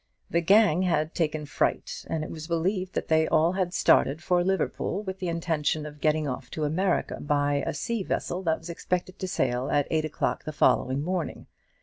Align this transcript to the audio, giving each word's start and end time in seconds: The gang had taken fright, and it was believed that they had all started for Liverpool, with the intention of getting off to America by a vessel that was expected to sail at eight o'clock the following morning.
The 0.31 0.41
gang 0.41 0.81
had 0.81 1.13
taken 1.13 1.45
fright, 1.45 2.05
and 2.09 2.23
it 2.23 2.31
was 2.31 2.47
believed 2.47 2.93
that 2.95 3.07
they 3.07 3.19
had 3.19 3.29
all 3.29 3.55
started 3.69 4.19
for 4.23 4.43
Liverpool, 4.43 5.03
with 5.03 5.19
the 5.19 5.27
intention 5.27 5.85
of 5.85 6.01
getting 6.01 6.27
off 6.27 6.49
to 6.57 6.63
America 6.63 7.19
by 7.21 7.63
a 7.67 7.73
vessel 8.03 8.41
that 8.41 8.57
was 8.57 8.69
expected 8.71 9.19
to 9.19 9.27
sail 9.27 9.69
at 9.69 9.85
eight 9.91 10.03
o'clock 10.03 10.43
the 10.43 10.53
following 10.53 11.03
morning. 11.03 11.45